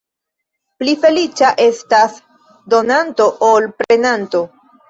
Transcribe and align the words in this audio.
Pli 0.83 0.95
feliĉa 1.03 1.51
estas 1.67 2.17
donanto 2.75 3.29
ol 3.53 3.73
prenanto. 3.83 4.47